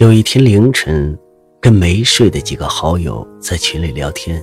[0.00, 1.14] 有一天凌晨，
[1.60, 4.42] 跟没睡的几个好友在群里聊天，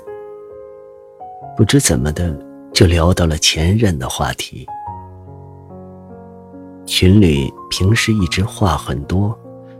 [1.57, 2.31] 不知怎么的
[2.71, 4.67] 就聊到了前任的话题。
[6.85, 9.35] 群里平时一直话很多、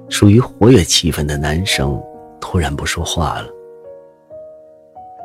[0.10, 2.04] 属于活跃气氛的男生
[2.42, 3.48] 突然不说话了。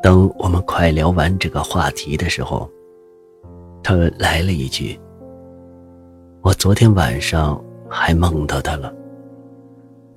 [0.03, 2.71] 等我们快聊完这个话题的时候，
[3.83, 5.01] 他来了一句
[6.45, 8.93] ：“我昨天晚上还梦到他了。”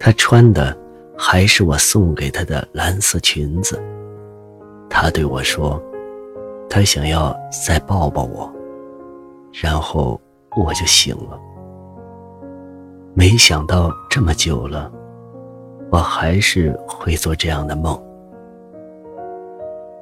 [0.06, 0.78] 她穿的
[1.18, 3.82] 还是我送给她的蓝色裙子。
[4.88, 5.82] 她对我说
[6.70, 8.54] ：“她想要再抱抱我。”
[9.52, 10.22] 然后
[10.56, 11.40] 我就醒了。
[13.16, 14.92] 没想到这么久了，
[15.90, 18.00] 我还是会做这样的梦。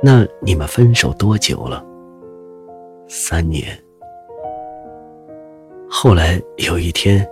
[0.02, 1.82] 那你们分手多久了？
[3.08, 3.68] 三年。
[5.90, 7.26] 后来有一天。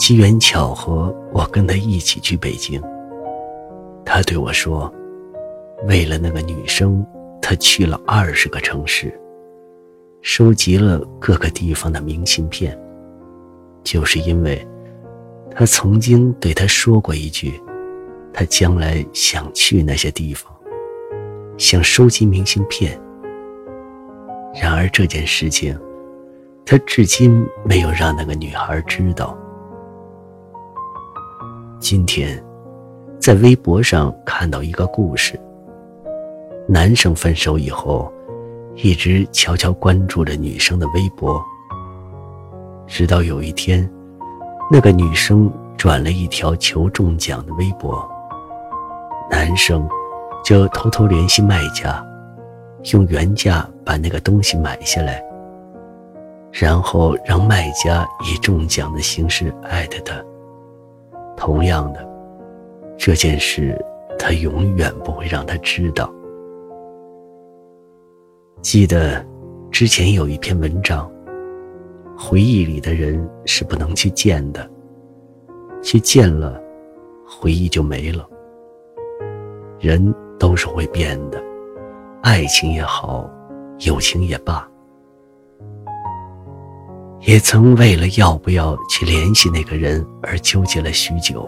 [0.00, 2.82] 机缘巧合，我跟他一起去北京。
[4.02, 4.90] 他对我说
[5.86, 7.06] ：“为了那个女生，
[7.42, 9.12] 他去了二十个城市，
[10.22, 12.76] 收集了各个地方的明信片，
[13.84, 14.66] 就是因为，
[15.54, 17.60] 他曾经对他说过一句，
[18.32, 20.50] 他将来想去那些地方，
[21.58, 22.98] 想收集明信片。
[24.62, 25.78] 然而这件事情，
[26.64, 29.36] 他至今没有让那个女孩知道。”
[31.80, 32.38] 今天，
[33.18, 35.40] 在微博上看到一个故事。
[36.68, 38.12] 男生分手以后，
[38.76, 41.42] 一直悄悄关注着女生的微博。
[42.86, 43.90] 直到有一天，
[44.70, 48.06] 那个女生转了一条求中奖的微博，
[49.30, 49.88] 男生
[50.44, 52.06] 就偷偷联系卖家，
[52.92, 55.20] 用原价把那个东西买下来，
[56.52, 60.14] 然后让卖家以中奖的形式艾特他。
[61.40, 62.06] 同样的，
[62.98, 63.74] 这件事
[64.18, 66.12] 他永远不会让他知道。
[68.60, 69.24] 记得
[69.70, 71.10] 之前有一篇文章，
[72.14, 74.70] 回忆里的人是不能去见的，
[75.82, 76.60] 去见了，
[77.26, 78.28] 回忆就没了。
[79.78, 81.42] 人都是会变的，
[82.22, 83.28] 爱情也好，
[83.86, 84.69] 友情也罢。
[87.20, 91.46] 也曾为了要不要去联系那个人而纠结了许久，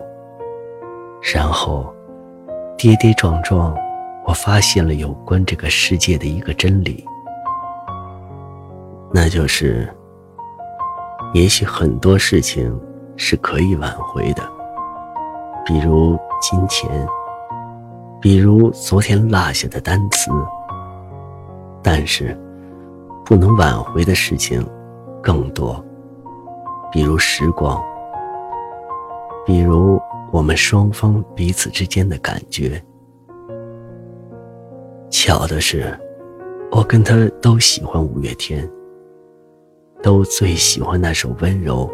[1.34, 1.90] 然后
[2.76, 3.74] 跌跌撞撞，
[4.26, 7.02] 我发现了有关这个世界的一个真理，
[9.14, 9.88] 那就是，
[11.32, 12.78] 也许很多事情
[13.16, 14.42] 是可以挽回的，
[15.64, 16.86] 比如金钱，
[18.20, 20.30] 比如昨天落下的单词，
[21.82, 22.38] 但是
[23.24, 24.62] 不能挽回的事情。
[25.22, 25.82] 更多，
[26.90, 27.80] 比如时光，
[29.46, 30.00] 比如
[30.32, 32.82] 我们双方彼此之间的感觉。
[35.08, 35.96] 巧的是，
[36.72, 38.68] 我跟他都喜欢五月天，
[40.02, 41.88] 都最喜欢那首《温柔》，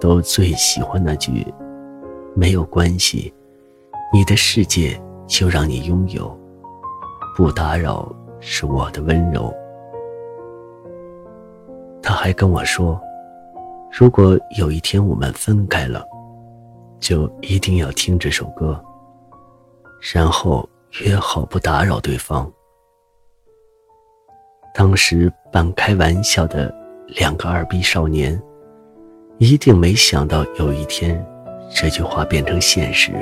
[0.00, 1.46] 都最喜欢那句
[2.34, 3.32] “没有关系，
[4.14, 6.34] 你的世界就让你拥有，
[7.36, 9.52] 不打扰是我的温柔。”
[12.20, 13.00] 还跟我说，
[13.92, 16.04] 如果有一天我们分开了，
[16.98, 18.78] 就一定要听这首歌，
[20.12, 20.68] 然后
[21.04, 22.50] 约好不打扰对方。
[24.74, 26.74] 当时半开玩笑的
[27.06, 28.40] 两个二逼少年，
[29.38, 31.24] 一定没想到有一天，
[31.72, 33.12] 这句话变成现实。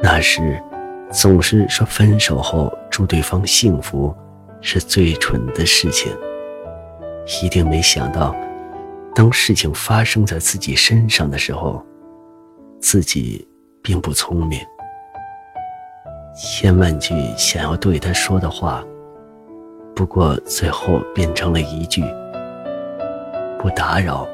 [0.00, 0.62] 那时，
[1.10, 4.14] 总是说分手后祝对方幸福，
[4.60, 6.12] 是最蠢的事情。
[7.42, 8.34] 一定没想到，
[9.14, 11.84] 当事情发生在自己身上的时候，
[12.80, 13.46] 自己
[13.82, 14.58] 并不聪明。
[16.34, 18.82] 千万句想要对他说的话，
[19.94, 22.02] 不过最后变成了一句
[23.60, 24.26] “不打扰”，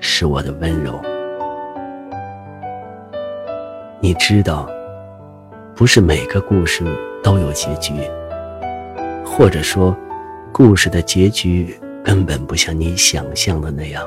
[0.00, 0.98] 是我的温柔。
[4.00, 4.66] 你知道，
[5.74, 6.84] 不是每个故事
[7.22, 7.92] 都有结局，
[9.26, 9.94] 或者说，
[10.52, 11.78] 故事的结局。
[12.04, 14.06] 根本不像你想象的那样，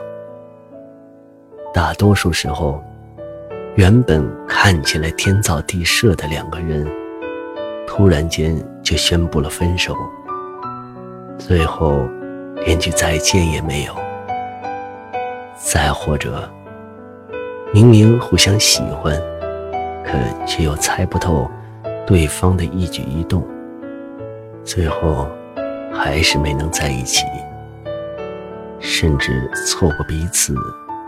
[1.74, 2.80] 大多数时候，
[3.76, 6.88] 原本看起来天造地设的两个人，
[7.88, 9.98] 突然间就宣布了分手，
[11.40, 12.08] 最后
[12.64, 13.94] 连句再见也没有。
[15.56, 16.48] 再或者，
[17.74, 19.20] 明明互相喜欢，
[20.06, 20.14] 可
[20.46, 21.50] 却又猜不透
[22.06, 23.44] 对方的一举一动，
[24.64, 25.28] 最后
[25.92, 27.26] 还是没能在一起，
[28.80, 30.56] 甚至错过彼此。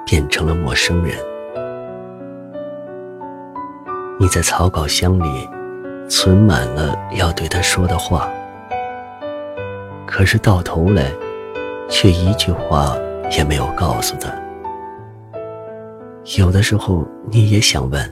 [0.09, 1.15] 变成了陌生人。
[4.19, 5.47] 你在草稿箱里
[6.09, 8.27] 存满了要对他说的话，
[10.07, 11.11] 可是到头来，
[11.87, 12.97] 却一句话
[13.29, 14.31] 也没有告诉他。
[16.39, 18.03] 有的时候，你也想问：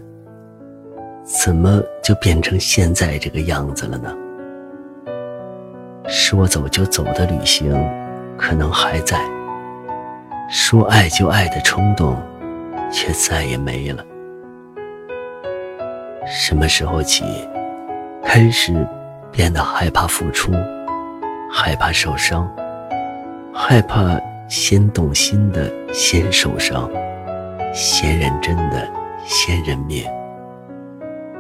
[1.24, 4.16] 怎么就变成现在这个样子了呢？
[6.08, 7.74] 说走就走的旅行，
[8.38, 9.20] 可能还在。
[10.50, 12.16] 说爱就爱的冲动，
[12.90, 14.04] 却再也没了。
[16.26, 17.26] 什么时候起，
[18.24, 18.88] 开始
[19.30, 20.54] 变得害怕付出，
[21.52, 22.50] 害怕受伤，
[23.54, 24.18] 害怕
[24.48, 26.90] 先动心的先受伤，
[27.74, 28.90] 先认真的
[29.26, 30.06] 先认命，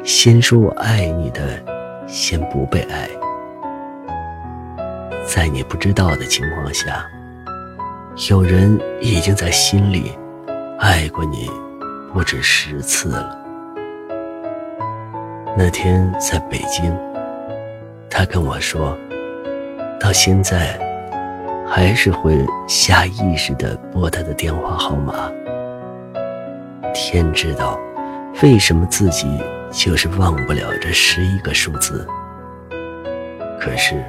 [0.03, 1.41] 先说我爱你的
[2.07, 3.07] 先不被爱，
[5.25, 7.05] 在你不知道的情况下。
[8.25, 10.11] 有人已经在心里
[10.79, 11.47] 爱过你
[12.11, 13.37] 不止十次了。
[15.55, 16.91] 那天在北京，
[18.09, 18.97] 他跟我说，
[19.99, 20.79] 到现在
[21.67, 25.31] 还是会下意识地拨他的电话号码。
[26.95, 27.79] 天知道，
[28.41, 29.27] 为什么自己
[29.71, 32.05] 就是忘不了这十一个数字。
[33.61, 34.03] 可是，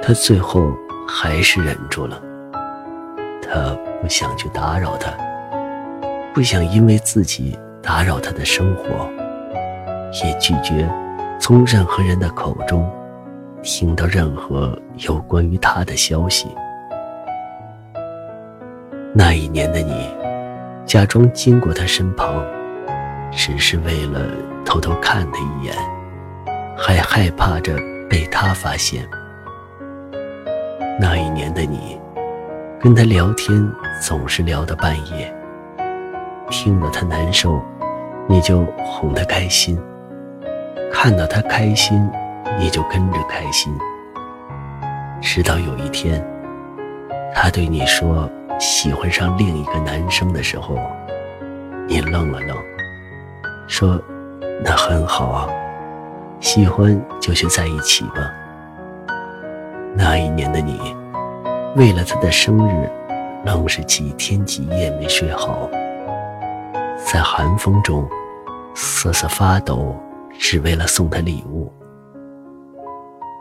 [0.00, 0.72] 他最后
[1.08, 2.22] 还是忍住了。
[3.54, 5.12] 他不想去打扰他，
[6.34, 9.08] 不想因为自己打扰他的生活，
[10.24, 10.90] 也拒绝
[11.38, 12.90] 从任何人的口中
[13.62, 16.48] 听到任何有关于他的消息。
[19.14, 20.10] 那一年的你，
[20.84, 22.44] 假装经过他身旁，
[23.30, 24.20] 只是为了
[24.64, 25.76] 偷偷看他一眼，
[26.76, 27.76] 还害怕着
[28.10, 29.08] 被他发现。
[31.00, 31.96] 那一年的你。
[32.84, 33.66] 跟他聊天
[33.98, 35.34] 总是聊到半夜，
[36.50, 37.58] 听到他难受，
[38.28, 39.74] 你就哄他开心；
[40.92, 42.06] 看到他开心，
[42.58, 43.74] 你就跟着开心。
[45.22, 46.22] 直到有一天，
[47.34, 50.78] 他对你说喜欢上另一个男生的时候，
[51.88, 52.54] 你愣了愣，
[53.66, 53.98] 说
[54.62, 55.48] ：“那很好啊，
[56.38, 58.30] 喜欢就去在一起吧。”
[59.96, 60.94] 那一年的你。
[61.76, 62.88] 为了他的生日，
[63.44, 65.68] 愣是几天几夜没睡好，
[67.04, 68.08] 在寒风中
[68.76, 69.92] 瑟瑟发抖，
[70.38, 71.72] 只为了送他礼物。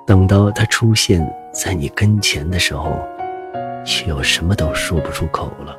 [0.07, 2.91] 等到他出现在你跟前的时候，
[3.85, 5.77] 却又什么都说不出口了。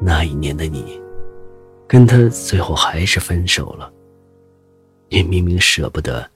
[0.00, 0.98] 那一年的你，
[1.86, 3.92] 跟他最后还是分手了。
[5.10, 6.26] 你明明舍不得，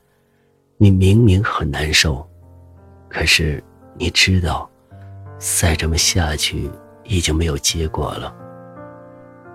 [0.77, 2.23] 你明明很难受，
[3.09, 3.65] 可是。
[4.01, 4.67] 你知道，
[5.39, 6.71] 再这么下去
[7.05, 8.35] 已经没有结果了，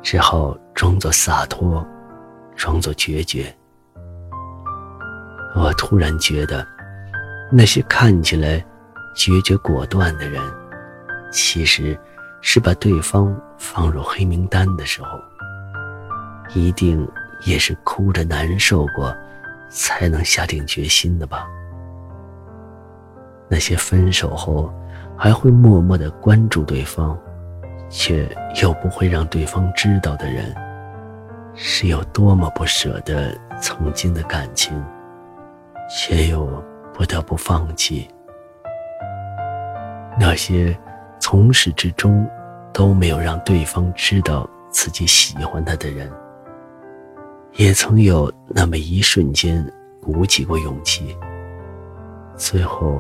[0.04, 1.84] 只好装作洒脱，
[2.56, 3.52] 装作决绝。
[5.56, 6.64] 我突然觉得，
[7.52, 8.64] 那些看起来
[9.16, 10.40] 决绝果断的人，
[11.32, 12.00] 其实
[12.40, 15.20] 是把对方放入黑名单的时候，
[16.54, 17.08] 一定
[17.46, 19.12] 也是哭着难受过，
[19.72, 21.48] 才能下定决心的吧。
[23.48, 24.74] 那些分手后
[25.16, 27.18] 还会默默的关注对方，
[27.90, 28.28] 却
[28.62, 30.54] 又不会让对方知道的人，
[31.54, 34.84] 是有多么不舍得曾经的感情，
[35.90, 38.08] 却又不得不放弃。
[40.20, 40.78] 那些
[41.20, 42.28] 从始至终
[42.74, 46.12] 都没有让对方知道自己喜欢他的人，
[47.54, 49.66] 也曾有那么一瞬间
[50.02, 51.16] 鼓起过勇气，
[52.36, 53.00] 最后。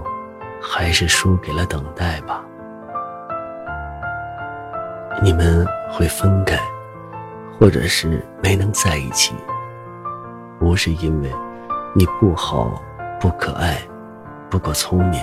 [0.67, 2.43] 还是输给了等待吧。
[5.21, 6.57] 你们会分开，
[7.57, 9.35] 或者是没能在一起，
[10.59, 11.31] 不是因为
[11.93, 12.81] 你不好、
[13.19, 13.77] 不可爱、
[14.49, 15.21] 不够聪明，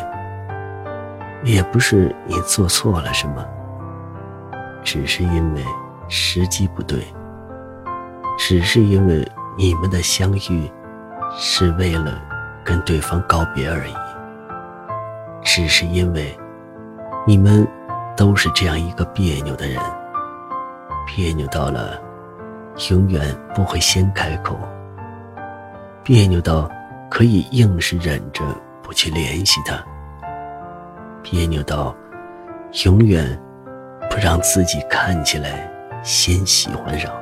[1.42, 3.44] 也不是你做错了什么，
[4.82, 5.64] 只是因为
[6.08, 7.04] 时机不对，
[8.38, 10.70] 只是因为你们的相遇
[11.36, 12.18] 是为了
[12.64, 13.94] 跟对方告别而已。
[15.44, 16.36] 只是因为，
[17.26, 17.66] 你们
[18.16, 19.80] 都是这样一个别扭的人，
[21.06, 22.00] 别扭到了
[22.90, 23.22] 永远
[23.54, 24.56] 不会先开口，
[26.02, 26.70] 别扭到
[27.10, 28.42] 可以硬是忍着
[28.82, 29.84] 不去联系他，
[31.22, 31.94] 别扭到
[32.84, 33.38] 永远
[34.08, 35.68] 不让自己看起来
[36.02, 37.12] 先喜欢上，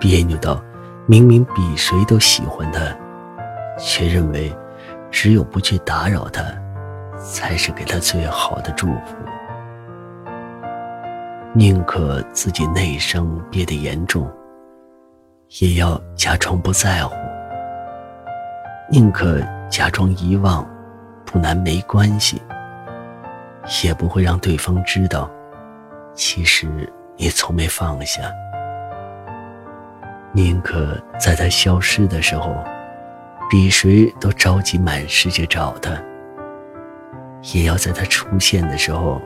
[0.00, 0.60] 别扭到
[1.06, 2.80] 明明比谁都喜欢他，
[3.78, 4.54] 却认为
[5.10, 6.42] 只有不去打扰他，
[7.18, 9.16] 才是给他最好的祝福。
[11.54, 14.30] 宁可自己内伤憋得严重，
[15.60, 17.14] 也要假装不在乎；
[18.90, 20.64] 宁可假装遗忘，
[21.24, 22.40] 不难没关系，
[23.82, 25.28] 也不会让对方知道，
[26.14, 26.68] 其实
[27.16, 28.22] 你从没放下。
[30.32, 32.54] 宁可在他消失的时候，
[33.50, 35.90] 比谁都着急满世界找他，
[37.42, 39.20] 也要在他出现的时候，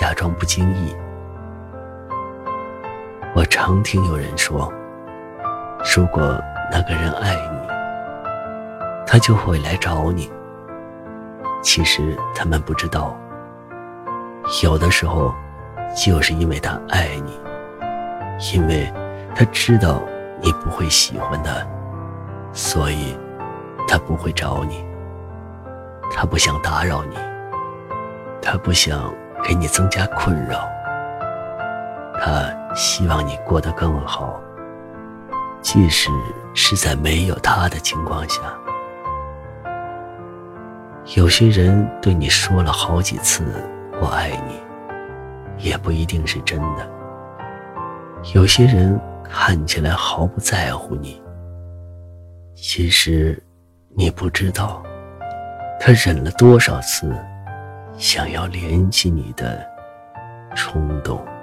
[0.00, 0.94] 假装不经意。
[3.34, 4.72] 我常听有人说，
[5.94, 6.22] 如果
[6.70, 7.58] 那个人爱你，
[9.06, 10.30] 他就会来找你。
[11.62, 13.16] 其实他们不知道，
[14.62, 15.34] 有的时候，
[15.96, 17.40] 就是因为他爱你，
[18.52, 18.92] 因为
[19.34, 20.02] 他知道
[20.40, 21.52] 你不会喜欢他，
[22.52, 23.18] 所以
[23.86, 24.84] 他不会找你。
[26.10, 27.16] 他不想打扰你，
[28.40, 29.12] 他不想
[29.44, 30.68] 给你增加困扰。
[32.20, 34.40] 他希望你过得更好，
[35.60, 36.10] 即使
[36.54, 38.40] 是在没有他的情况下。
[41.16, 43.44] 有些人对你说了好几次
[44.00, 44.60] “我爱你”，
[45.56, 46.86] 也不一定是真的。
[48.34, 51.22] 有些人看起来毫不在乎你，
[52.54, 53.42] 其实
[53.96, 54.82] 你不知道，
[55.80, 57.10] 他忍了多少次
[57.98, 59.68] 想要联系你的
[60.54, 61.37] 冲动。